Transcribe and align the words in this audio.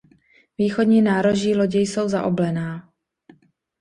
Východní 0.57 1.01
nároží 1.01 1.55
lodi 1.55 1.79
jsou 1.79 2.09
zaoblená. 2.09 2.89